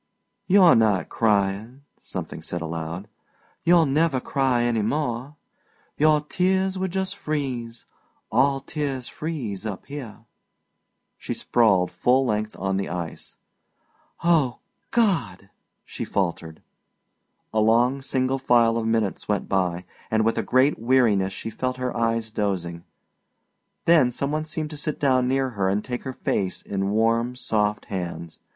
[0.47, 3.07] "You're not crying," something said aloud.
[3.63, 5.35] "You'll never cry any more.
[5.95, 7.85] Your tears would just freeze;
[8.31, 10.25] all tears freeze up here!"
[11.19, 13.37] She sprawled full length on the ice.
[14.23, 14.57] "Oh,
[14.89, 15.51] God!"
[15.85, 16.63] she faltered.
[17.53, 21.77] A long single file of minutes went by, and with a great weariness she felt
[21.77, 22.85] her eyes dosing.
[23.85, 27.35] Then some one seemed to sit down near her and take her face in warm,
[27.35, 28.39] soft hands.